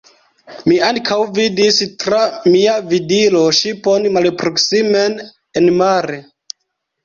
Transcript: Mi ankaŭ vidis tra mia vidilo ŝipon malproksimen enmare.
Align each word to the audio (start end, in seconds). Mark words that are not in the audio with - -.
Mi 0.69 0.77
ankaŭ 0.87 1.17
vidis 1.39 1.77
tra 2.05 2.23
mia 2.55 2.75
vidilo 2.95 3.45
ŝipon 3.61 4.11
malproksimen 4.19 5.23
enmare. 5.65 6.23